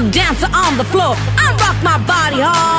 Dancer 0.00 0.48
on 0.52 0.76
the 0.76 0.84
floor. 0.84 1.14
I 1.38 1.54
rock 1.60 1.82
my 1.84 1.98
body 2.06 2.40
hard. 2.40 2.73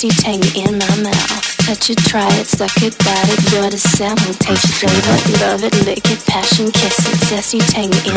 It, 0.00 0.04
you 0.04 0.10
tangy 0.10 0.60
in 0.60 0.78
my 0.78 1.02
mouth. 1.02 1.56
Touch 1.66 1.90
it, 1.90 1.98
try 1.98 2.28
it, 2.38 2.46
suck 2.46 2.82
it, 2.82 2.96
bite 3.04 3.28
it, 3.28 3.52
you're 3.52 3.70
the 3.70 3.78
sample, 3.78 4.34
taste 4.34 4.66
the 4.66 4.86
flavor, 4.86 5.44
love 5.44 5.62
it, 5.64 5.74
lick 5.84 6.10
it, 6.10 6.24
passion, 6.26 6.70
kiss 6.70 6.98
it, 7.06 7.54
you 7.54 7.60
tangy 7.60 8.09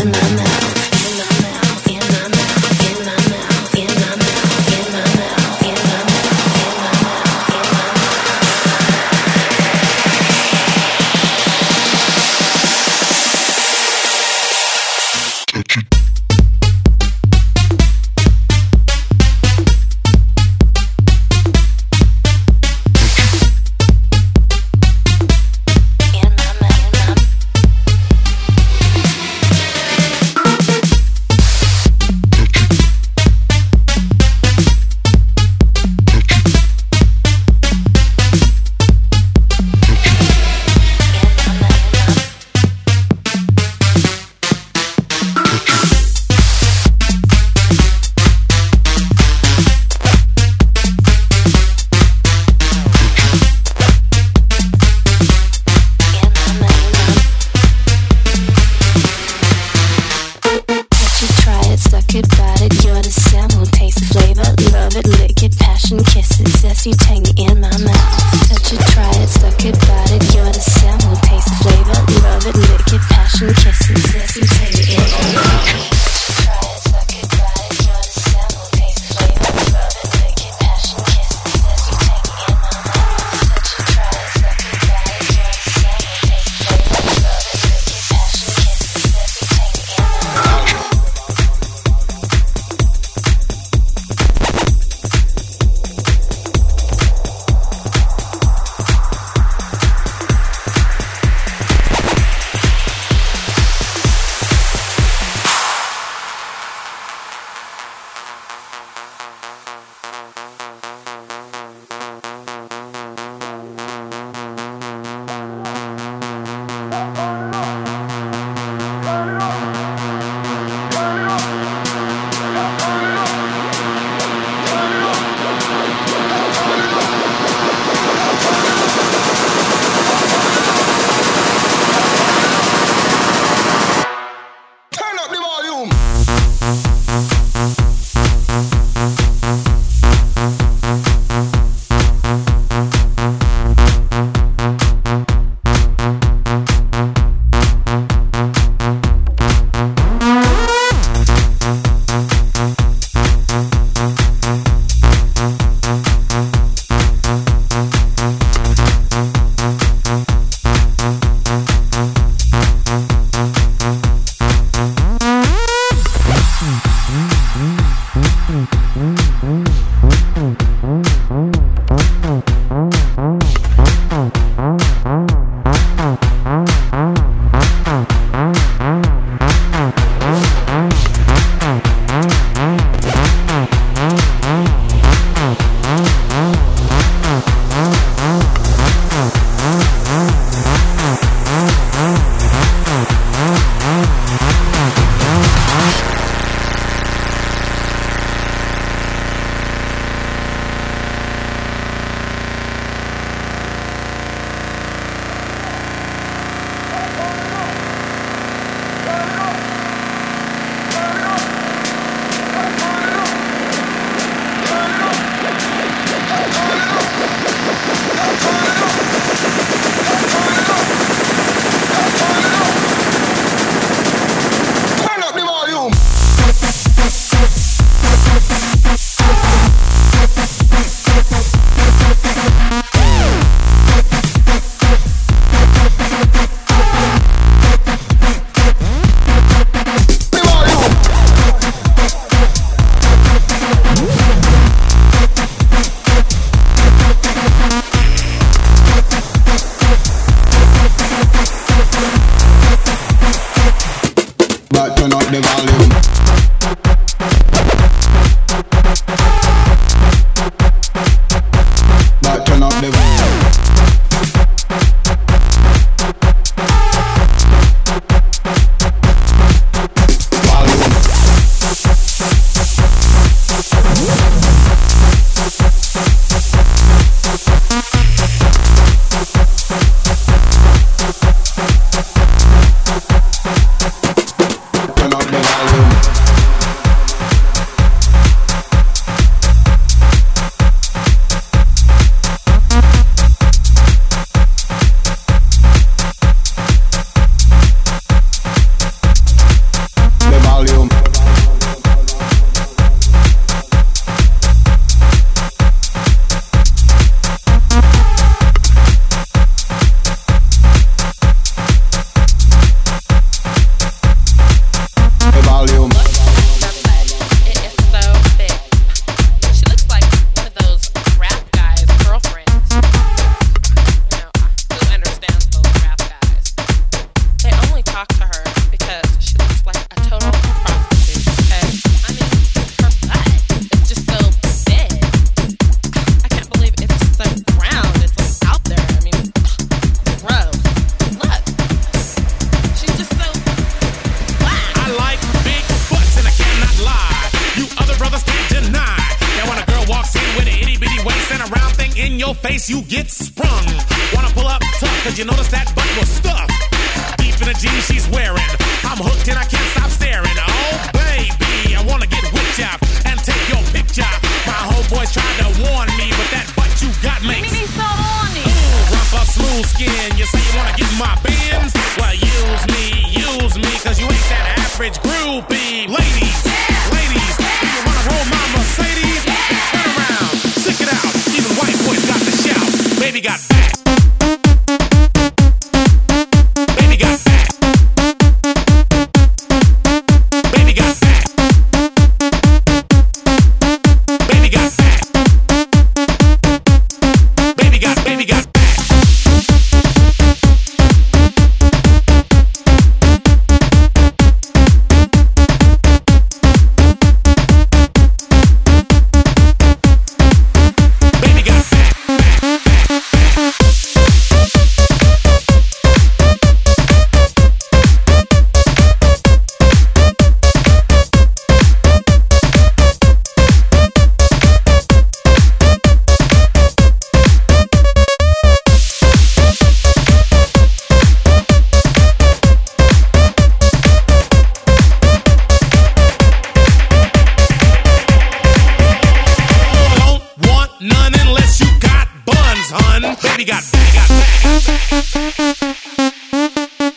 unless 441.34 441.60
you 441.60 441.68
got 441.80 442.08
buns, 442.26 442.70
hun. 442.70 443.02
Baby 443.24 443.46
got 443.46 443.64
baby 443.72 443.92
got 443.98 444.10
back. 444.10 444.44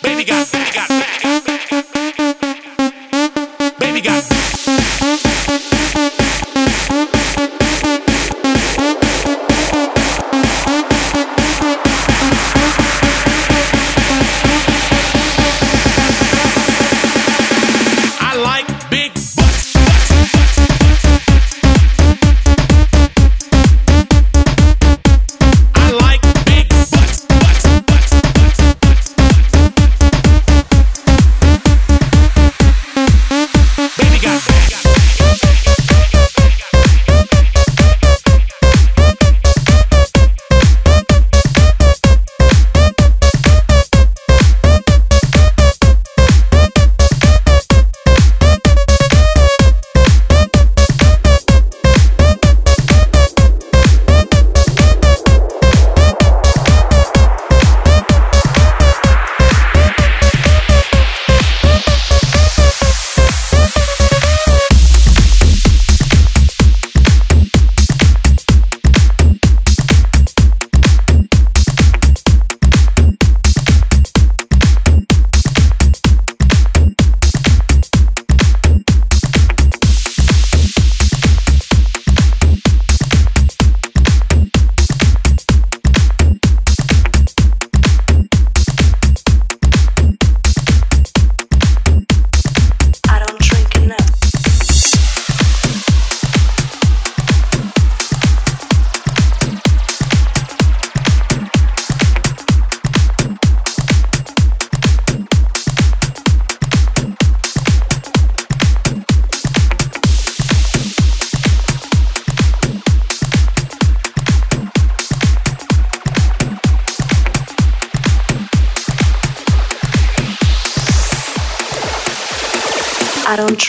Baby 0.03 0.25
got. 0.25 0.56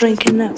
don't 0.00 0.22
drink 0.22 0.26
enough. 0.28 0.56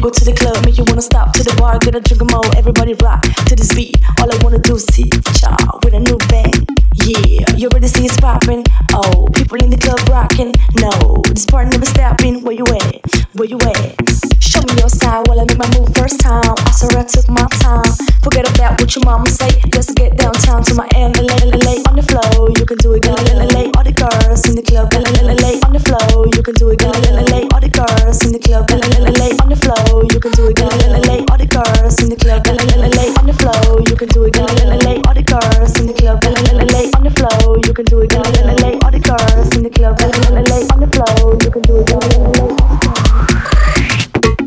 go 0.00 0.10
to 0.10 0.24
the 0.24 0.32
club, 0.32 0.64
make 0.64 0.76
you 0.78 0.84
wanna 0.86 1.02
stop 1.02 1.32
to 1.32 1.42
the 1.42 1.52
bar, 1.56 1.78
get 1.78 1.94
a 1.96 2.00
drink 2.00 2.22
more. 2.30 2.44
Everybody 2.56 2.94
rock 3.02 3.22
to 3.22 3.56
this 3.56 3.74
beat. 3.74 3.96
All 4.20 4.32
I 4.32 4.38
wanna 4.42 4.58
do 4.58 4.76
is 4.76 4.84
see 4.84 5.10
y'all 5.42 5.80
with 5.82 5.94
a 5.94 6.00
new 6.00 6.18
band. 6.28 6.66
Yeah, 7.06 7.46
you 7.54 7.68
ready 7.70 7.86
to 7.86 7.88
see 7.88 8.02
it's 8.04 8.18
popping? 8.18 8.64
Oh, 8.90 9.30
people 9.30 9.62
in 9.62 9.70
the 9.70 9.78
club 9.78 10.02
rocking. 10.10 10.50
No, 10.82 11.22
this 11.30 11.46
party 11.46 11.70
never 11.70 11.86
stopping. 11.86 12.42
Where 12.42 12.58
you 12.58 12.66
at? 12.66 12.98
Where 13.38 13.46
you 13.46 13.62
at? 13.62 13.94
Show 14.42 14.58
me 14.66 14.74
your 14.82 14.90
side 14.90 15.22
while 15.30 15.38
I 15.38 15.46
make 15.46 15.54
my 15.54 15.70
move 15.78 15.94
first 15.94 16.18
time. 16.18 16.42
I 16.42 16.70
saw 16.74 16.90
I 16.98 17.06
took 17.06 17.30
my 17.30 17.46
time. 17.62 17.86
Forget 18.26 18.50
about 18.50 18.82
what 18.82 18.90
your 18.90 19.06
mama 19.06 19.30
say. 19.30 19.54
Let's 19.70 19.94
get 19.94 20.18
downtown 20.18 20.66
to 20.66 20.74
my 20.74 20.90
LA 20.98 21.78
on 21.86 21.94
the 21.94 22.02
floor. 22.02 22.50
You 22.58 22.66
can 22.66 22.78
do 22.82 22.98
it, 22.98 23.06
All 23.06 23.14
the 23.86 23.94
girls 23.94 24.42
in 24.50 24.58
the 24.58 24.66
club, 24.66 24.90
on 24.90 25.06
the 25.06 25.82
floor. 25.86 26.26
You 26.34 26.42
can 26.42 26.58
do 26.58 26.74
it, 26.74 26.82
All 26.82 26.90
the 26.90 27.70
girls 27.70 28.18
in 28.26 28.34
the 28.34 28.42
club, 28.42 28.66
on 28.66 28.82
the 28.82 29.54
floor. 29.62 30.02
You 30.10 30.18
can 30.18 30.34
do 30.34 30.50
it, 30.50 30.58
All 30.58 31.38
the 31.38 31.46
girls 31.46 32.02
in 32.02 32.10
the 32.10 32.18
club, 32.18 32.42
on 32.50 33.26
the 33.30 33.34
floor. 33.38 33.78
You 33.86 33.94
can 33.94 34.10
do 34.10 34.26
it, 34.26 34.34
All 34.42 35.14
the 35.14 35.22
girls 35.22 35.78
in 35.78 35.86
the 35.86 35.94
club, 35.94 36.18
on 36.96 37.04
the 37.04 37.10
floor. 37.10 37.58
You 37.64 37.74
can 37.74 37.84
do 37.84 38.00
it, 38.00 38.14
All 38.14 38.90
the 38.90 39.00
girls 39.00 39.56
in 39.56 39.62
the 39.62 39.70
club, 39.70 40.00
Lay 40.00 40.66
on 40.72 40.80
the 40.80 40.88
floor. 40.88 41.36
You 41.42 41.50
can 41.50 41.62
do 41.62 41.76
it, 41.80 42.65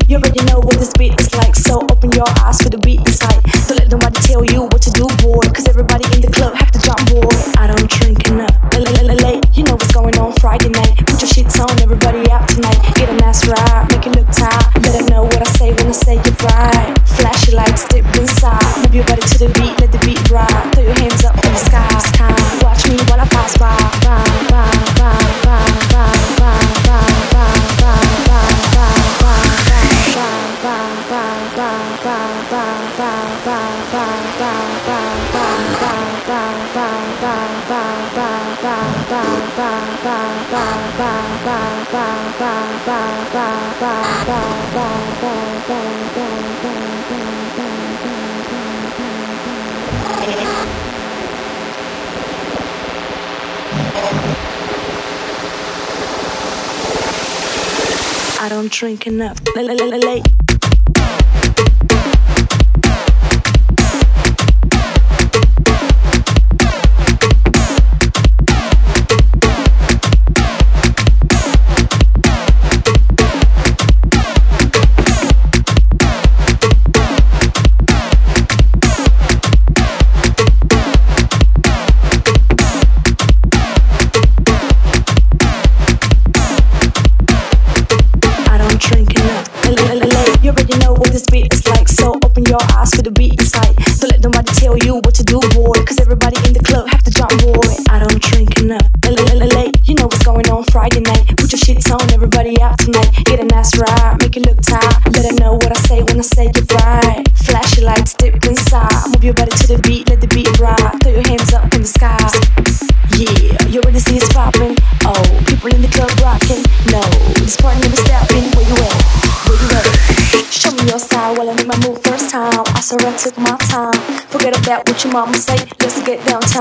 you 0.08 0.16
already 0.18 0.42
know 0.44 0.58
what 0.58 0.76
this 0.78 0.92
beat 0.98 1.14
is 1.20 1.32
like, 1.34 1.54
so 1.54 1.80
open 1.90 2.10
your 2.12 2.28
eyes 2.42 2.58
for 2.58 2.68
the 2.68 2.78
beat 2.78 3.00
inside. 3.06 3.38
Don't 3.68 3.78
let 3.78 3.88
nobody 3.90 4.18
tell 4.26 4.44
you 4.44 4.66
what 4.66 4.82
to 4.82 4.90
do, 4.90 5.06
boy. 5.22 5.40
Cause 5.54 5.68
everybody 5.68 6.04
in 6.14 6.20
the 6.20 6.32
club 6.34 6.54
have 6.54 6.70
to 6.72 6.80
jump, 6.82 7.00
boy. 7.08 7.30
I 7.56 7.70
don't 7.70 7.88
drink 7.88 8.26
enough. 8.28 8.50
Late, 8.74 9.44
you 9.54 9.64
know 9.64 9.74
what's 9.74 9.92
going 9.92 10.16
on 10.18 10.32
Friday 10.40 10.70
night. 10.70 10.98
Put 11.06 11.22
your 11.22 11.30
shits 11.30 11.58
on, 11.60 11.70
everybody 11.80 12.26
out 12.30 12.48
tonight. 12.48 12.78
Get 12.94 13.08
a 13.08 13.16
nice 13.22 13.46
ride, 13.46 13.86
make 13.90 14.06
it 14.06 14.14
look 14.16 14.30
tight. 14.30 14.66
Let 14.82 14.98
them 14.98 15.06
know 15.06 15.22
what 15.24 15.40
I 15.40 15.50
say 15.54 15.70
when 15.74 15.88
I 15.88 15.96
say 15.96 16.14
you're 16.14 16.40
right. 16.46 16.94
Flash 17.18 17.48
your 17.48 17.56
lights, 17.56 17.86
dip 17.88 18.06
inside. 18.16 18.62
Move 18.82 18.94
your 18.94 19.06
body 19.06 19.22
to 19.22 19.38
the 19.38 19.50
beat, 19.58 19.74
let 19.78 19.90
the 19.92 20.00
beat 20.06 20.22
ride. 20.30 20.74
Throw 20.74 20.84
your 20.84 20.98
hands 20.98 21.24
up 21.24 21.34
in 21.38 21.52
the 21.52 21.62
sky. 21.62 21.86
Watch 22.62 22.88
me 22.88 22.96
while 23.08 23.20
I 23.20 23.26
pass 23.28 23.56
by, 23.58 23.76
by, 24.02 24.24
by, 24.50 24.68
by, 24.98 25.18
by, 25.44 25.69
drinking 58.96 59.20
up 59.22 59.38
late. 59.56 60.49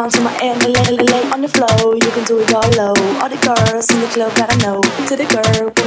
Downtown 0.09 0.11
to 0.11 0.21
my 0.21 0.33
LA 0.41 1.33
on 1.33 1.41
the 1.41 1.47
floor. 1.47 1.95
You 1.95 2.11
can 2.11 2.23
do 2.25 2.39
it 2.39 2.53
all 2.53 2.69
low. 2.71 2.93
All 3.19 3.29
the 3.29 3.37
girls 3.37 3.89
in 3.91 4.01
the 4.01 4.07
club 4.07 4.31
that 4.33 4.51
I 4.51 4.57
know. 4.57 4.81
To 4.81 5.15
the 5.15 5.25
girl 5.25 5.78